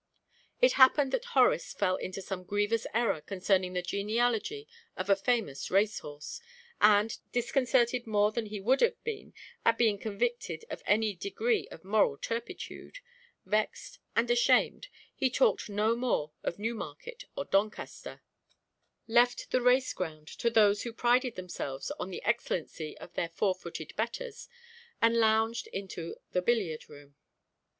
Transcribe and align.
It 0.61 0.73
happened 0.81 1.11
that 1.11 1.25
Horace 1.37 1.73
fell 1.73 1.95
into 1.95 2.23
some 2.23 2.43
grievous 2.43 2.87
error 2.91 3.21
concerning 3.21 3.73
the 3.73 3.83
genealogy 3.83 4.67
of 4.97 5.11
a 5.11 5.15
famous 5.15 5.69
race 5.69 5.99
horse, 5.99 6.41
and, 6.81 7.15
disconcerted 7.31 8.07
more 8.07 8.31
than 8.31 8.47
he 8.47 8.59
would 8.59 8.81
have 8.81 8.99
been 9.03 9.35
at 9.63 9.77
being 9.77 9.99
convicted 9.99 10.65
of 10.71 10.81
any 10.87 11.13
degree 11.13 11.67
of 11.67 11.83
moral 11.83 12.17
turpitude, 12.17 12.97
vexed 13.45 13.99
and 14.15 14.31
ashamed, 14.31 14.87
he 15.13 15.29
talked 15.29 15.69
no 15.69 15.95
more 15.95 16.31
of 16.41 16.57
Newmarket 16.57 17.25
or 17.37 17.43
of 17.43 17.51
Doncaster, 17.51 18.23
left 19.07 19.51
the 19.51 19.61
race 19.61 19.93
ground 19.93 20.27
to 20.39 20.49
those 20.49 20.81
who 20.81 20.93
prided 20.93 21.35
themselves 21.35 21.91
on 21.99 22.09
the 22.09 22.23
excellences 22.23 22.95
of 22.99 23.13
their 23.13 23.29
four 23.29 23.53
footed 23.53 23.93
betters, 23.95 24.49
and 24.99 25.15
lounged 25.19 25.67
into 25.67 26.15
the 26.31 26.41
billiard 26.41 26.89
room. 26.89 27.13